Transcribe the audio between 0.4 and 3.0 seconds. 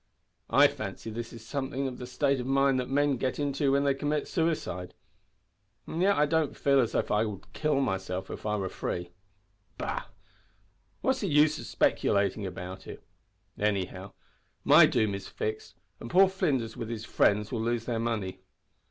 I fancy this is something of the state of mind that